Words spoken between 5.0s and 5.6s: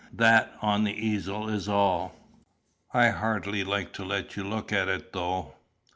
though."